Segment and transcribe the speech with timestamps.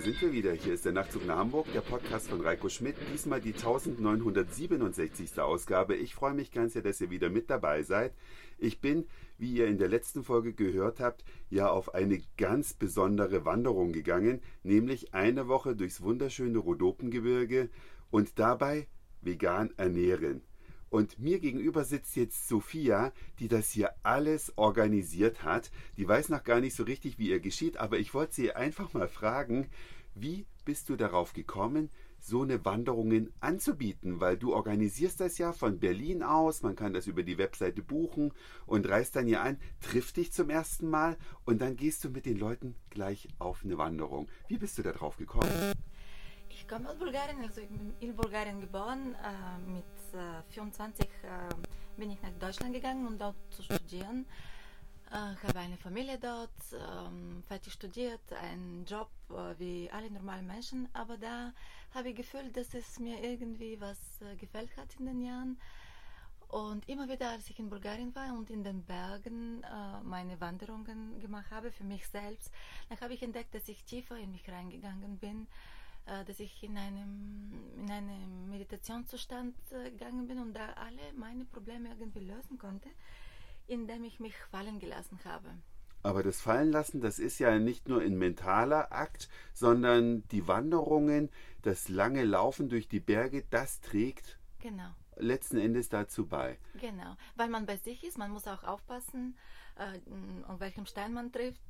[0.00, 0.54] da sind wir wieder.
[0.54, 2.96] Hier ist der Nachtzug nach Hamburg, der Podcast von Reiko Schmidt.
[3.12, 5.38] Diesmal die 1967.
[5.38, 5.94] Ausgabe.
[5.94, 8.14] Ich freue mich ganz sehr, dass ihr wieder mit dabei seid.
[8.56, 9.04] Ich bin,
[9.36, 14.40] wie ihr in der letzten Folge gehört habt, ja auf eine ganz besondere Wanderung gegangen,
[14.62, 17.68] nämlich eine Woche durchs wunderschöne Rhodopengebirge
[18.10, 18.86] und dabei
[19.20, 20.40] vegan ernähren.
[20.90, 25.70] Und mir gegenüber sitzt jetzt Sophia, die das hier alles organisiert hat.
[25.96, 28.92] Die weiß noch gar nicht so richtig, wie ihr geschieht, aber ich wollte sie einfach
[28.92, 29.68] mal fragen,
[30.14, 34.20] wie bist du darauf gekommen, so eine Wanderungen anzubieten?
[34.20, 38.32] Weil du organisierst das ja von Berlin aus, man kann das über die Webseite buchen
[38.66, 42.26] und reist dann hier an, trifft dich zum ersten Mal und dann gehst du mit
[42.26, 44.28] den Leuten gleich auf eine Wanderung.
[44.48, 45.50] Wie bist du darauf gekommen?
[46.48, 49.14] Ich komme aus Bulgarien, also ich bin in Bulgarien geboren.
[49.14, 51.08] Äh, mit äh, 24 äh,
[51.96, 54.26] bin ich nach Deutschland gegangen, um dort zu studieren.
[55.10, 60.46] Ich äh, habe eine Familie dort, ähm, fertig studiert, einen Job äh, wie alle normalen
[60.46, 61.52] Menschen, aber da
[61.92, 65.58] habe ich gefühlt, dass es mir irgendwie was äh, gefällt hat in den Jahren.
[66.46, 69.64] Und immer wieder, als ich in Bulgarien war und in den Bergen
[70.02, 72.50] meine Wanderungen gemacht habe für mich selbst,
[72.88, 75.46] dann habe ich entdeckt, dass ich tiefer in mich reingegangen bin
[76.26, 82.24] dass ich in einem in einen Meditationszustand gegangen bin und da alle meine Probleme irgendwie
[82.24, 82.88] lösen konnte,
[83.70, 85.48] indem ich mich fallen gelassen habe.
[86.02, 91.30] Aber das Fallenlassen, das ist ja nicht nur ein mentaler Akt, sondern die Wanderungen,
[91.62, 94.90] das lange Laufen durch die Berge, das trägt genau.
[95.16, 96.58] letzten Endes dazu bei.
[96.80, 99.36] Genau, weil man bei sich ist, man muss auch aufpassen,
[99.76, 100.00] äh,
[100.48, 101.60] an welchem Stein man trifft.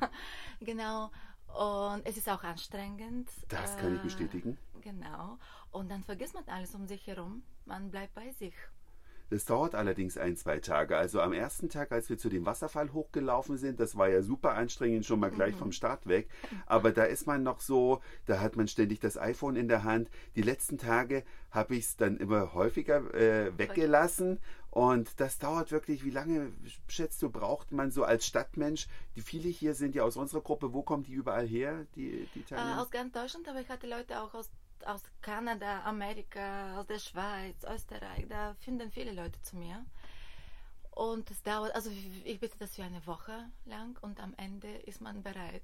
[0.60, 1.10] genau.
[1.48, 3.28] Und es ist auch anstrengend.
[3.48, 4.58] Das kann ich äh, bestätigen.
[4.80, 5.38] Genau.
[5.70, 7.42] Und dann vergisst man alles um sich herum.
[7.66, 8.54] Man bleibt bei sich.
[9.32, 10.94] Das dauert allerdings ein, zwei Tage.
[10.94, 14.52] Also am ersten Tag, als wir zu dem Wasserfall hochgelaufen sind, das war ja super
[14.52, 15.58] anstrengend, schon mal gleich mhm.
[15.58, 16.28] vom Start weg.
[16.66, 20.10] Aber da ist man noch so, da hat man ständig das iPhone in der Hand.
[20.36, 24.38] Die letzten Tage habe ich es dann immer häufiger äh, weggelassen.
[24.68, 26.52] Und das dauert wirklich, wie lange
[26.86, 28.86] schätzt du, braucht man so als Stadtmensch?
[29.16, 30.74] Die viele hier sind ja aus unserer Gruppe.
[30.74, 32.76] Wo kommen die überall her, die, die Teilnehmer?
[32.76, 34.50] Äh, aus ganz Deutschland, aber ich hatte Leute auch aus
[34.86, 39.84] aus Kanada, Amerika, aus der Schweiz, Österreich, da finden viele Leute zu mir.
[40.90, 45.00] Und es dauert, also ich bitte das für eine Woche lang und am Ende ist
[45.00, 45.62] man bereit,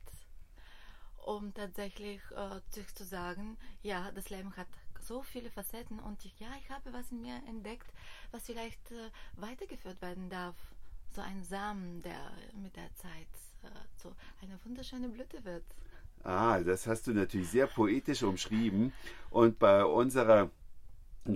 [1.18, 4.68] um tatsächlich äh, sich zu sagen, ja, das Leben hat
[5.00, 7.92] so viele Facetten und ich, ja, ich habe was in mir entdeckt,
[8.30, 10.56] was vielleicht äh, weitergeführt werden darf.
[11.10, 13.28] So ein Samen, der mit der Zeit
[13.62, 15.64] äh, zu einer wunderschönen Blüte wird.
[16.24, 18.92] Ah, das hast du natürlich sehr poetisch umschrieben.
[19.30, 20.50] Und bei unserer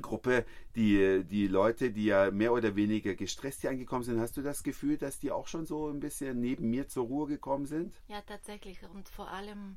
[0.00, 4.42] Gruppe, die, die Leute, die ja mehr oder weniger gestresst hier angekommen sind, hast du
[4.42, 7.94] das Gefühl, dass die auch schon so ein bisschen neben mir zur Ruhe gekommen sind?
[8.08, 8.78] Ja, tatsächlich.
[8.94, 9.76] Und vor allem,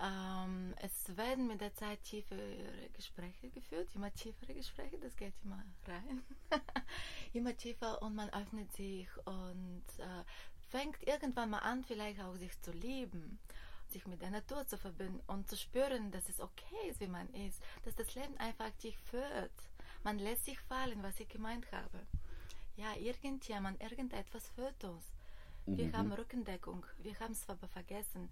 [0.00, 2.56] ähm, es werden mit der Zeit tiefere
[2.94, 6.22] Gespräche geführt, immer tiefere Gespräche, das geht immer rein.
[7.32, 10.24] immer tiefer und man öffnet sich und äh,
[10.68, 13.38] fängt irgendwann mal an, vielleicht auch sich zu lieben
[13.92, 17.28] sich mit der Natur zu verbinden und zu spüren, dass es okay ist, wie man
[17.34, 19.52] ist, dass das Leben einfach dich führt.
[20.02, 22.00] Man lässt sich fallen, was ich gemeint habe.
[22.76, 25.04] Ja, irgendjemand, irgendetwas führt uns.
[25.66, 25.96] Wir mhm.
[25.96, 28.30] haben Rückendeckung, wir haben es aber vergessen.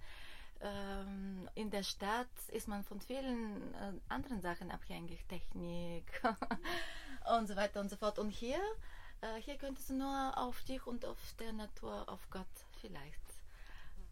[0.60, 6.22] Ähm, in der Stadt ist man von vielen äh, anderen Sachen abhängig, Technik
[7.38, 8.18] und so weiter und so fort.
[8.18, 8.60] Und hier,
[9.20, 12.46] äh, hier könntest du nur auf dich und auf der Natur, auf Gott
[12.80, 13.27] vielleicht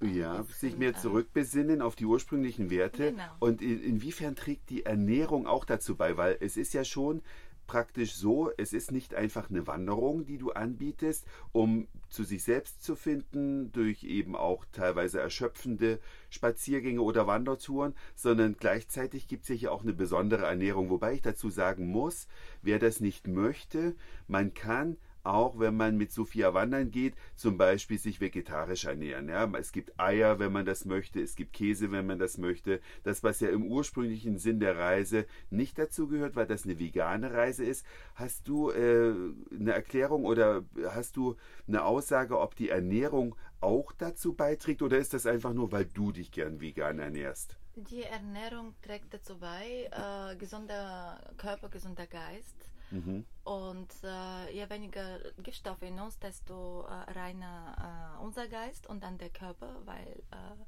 [0.01, 3.13] ja, sich mehr zurückbesinnen auf die ursprünglichen Werte.
[3.13, 3.23] Genau.
[3.39, 6.17] Und in, inwiefern trägt die Ernährung auch dazu bei?
[6.17, 7.23] Weil es ist ja schon
[7.67, 12.83] praktisch so, es ist nicht einfach eine Wanderung, die du anbietest, um zu sich selbst
[12.83, 19.55] zu finden, durch eben auch teilweise erschöpfende Spaziergänge oder Wandertouren, sondern gleichzeitig gibt es ja
[19.55, 20.91] hier auch eine besondere Ernährung.
[20.91, 22.29] Wobei ich dazu sagen muss,
[22.63, 23.97] wer das nicht möchte,
[24.29, 29.29] man kann auch wenn man mit Sophia wandern geht, zum Beispiel sich vegetarisch ernähren.
[29.29, 32.81] Ja, es gibt Eier, wenn man das möchte, es gibt Käse, wenn man das möchte.
[33.03, 37.33] Das, was ja im ursprünglichen Sinn der Reise nicht dazu gehört, weil das eine vegane
[37.33, 37.85] Reise ist.
[38.15, 39.15] Hast du äh,
[39.53, 41.37] eine Erklärung oder hast du
[41.67, 46.13] eine Aussage, ob die Ernährung auch dazu beiträgt oder ist das einfach nur, weil du
[46.13, 47.57] dich gern vegan ernährst?
[47.75, 52.71] Die Ernährung trägt dazu bei, äh, gesunder Körper, gesunder Geist.
[52.91, 53.25] Mhm.
[53.45, 59.19] Und äh, je weniger Giftstoffe in uns, desto äh, reiner äh, unser Geist und dann
[59.19, 60.65] der Körper, weil äh,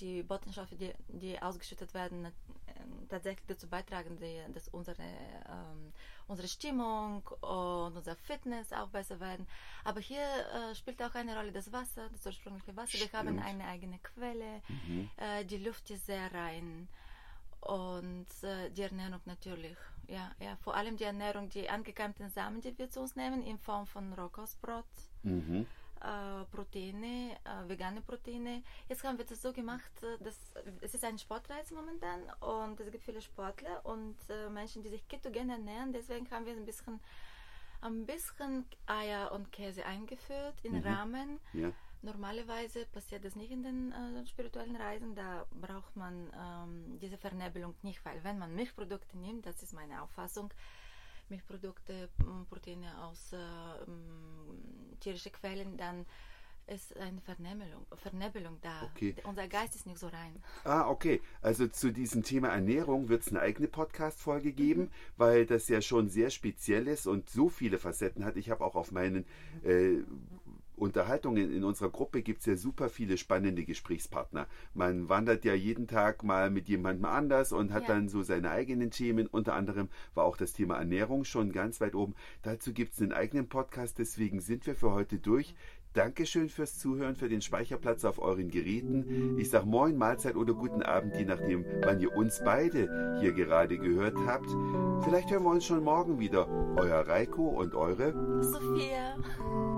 [0.00, 5.92] die Botenstoffe, die, die ausgeschüttet werden, ähm, tatsächlich dazu beitragen, die, dass unsere, ähm,
[6.28, 9.46] unsere Stimmung und unser Fitness auch besser werden.
[9.84, 12.96] Aber hier äh, spielt auch eine Rolle das Wasser, das ursprüngliche Wasser.
[12.96, 13.12] Stimmt.
[13.12, 15.10] Wir haben eine eigene Quelle, mhm.
[15.16, 16.88] äh, die Luft ist sehr rein
[17.60, 18.26] und
[18.76, 19.76] die Ernährung natürlich.
[20.08, 23.58] Ja, ja, vor allem die Ernährung, die angekeimten Samen, die wir zu uns nehmen, in
[23.58, 24.84] Form von Rohkostbrot.
[25.22, 25.66] Mhm
[26.00, 28.62] äh, Proteine, äh, vegane Proteine.
[28.88, 30.36] Jetzt haben wir das so gemacht, äh, dass
[30.80, 35.06] es ist ein Sportreise momentan und es gibt viele Sportler und äh, Menschen, die sich
[35.08, 35.92] ketogen ernähren.
[35.92, 37.00] Deswegen haben wir ein bisschen,
[37.80, 40.82] ein bisschen Eier und Käse eingeführt in mhm.
[40.82, 41.40] Rahmen.
[41.52, 41.72] Ja.
[42.02, 45.14] Normalerweise passiert das nicht in den äh, spirituellen Reisen.
[45.14, 50.02] Da braucht man ähm, diese Vernebelung nicht, weil wenn man Milchprodukte nimmt, das ist meine
[50.02, 50.52] Auffassung,
[51.28, 52.08] Milchprodukte,
[52.48, 53.36] Proteine aus äh,
[55.00, 56.06] tierischen Quellen, dann
[56.68, 58.90] ist eine Vernebelung, Vernebelung da.
[58.94, 59.14] Okay.
[59.24, 60.42] Unser Geist ist nicht so rein.
[60.64, 61.20] Ah, okay.
[61.40, 64.90] Also zu diesem Thema Ernährung wird es eine eigene Podcast-Folge geben, mhm.
[65.16, 68.36] weil das ja schon sehr speziell ist und so viele Facetten hat.
[68.36, 69.24] Ich habe auch auf meinen
[69.64, 70.02] äh,
[70.78, 74.46] Unterhaltungen in unserer Gruppe gibt es ja super viele spannende Gesprächspartner.
[74.74, 77.94] Man wandert ja jeden Tag mal mit jemandem anders und hat ja.
[77.94, 79.26] dann so seine eigenen Themen.
[79.26, 82.14] Unter anderem war auch das Thema Ernährung schon ganz weit oben.
[82.42, 85.54] Dazu gibt es einen eigenen Podcast, deswegen sind wir für heute durch.
[85.94, 89.36] Dankeschön fürs Zuhören, für den Speicherplatz auf euren Geräten.
[89.38, 93.78] Ich sage Moin, Mahlzeit oder guten Abend, je nachdem, wann ihr uns beide hier gerade
[93.78, 94.48] gehört habt.
[95.02, 96.46] Vielleicht hören wir uns schon morgen wieder.
[96.76, 99.77] Euer Reiko und eure Sophia.